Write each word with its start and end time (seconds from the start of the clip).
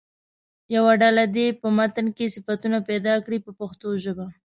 یوه 0.75 0.93
ډله 1.01 1.23
دې 1.35 1.47
په 1.61 1.67
متن 1.77 2.07
کې 2.17 2.31
صفتونه 2.35 2.77
پیدا 2.89 3.13
کړي 3.25 3.37
په 3.45 3.51
پښتو 3.59 3.87
ژبه. 4.03 4.25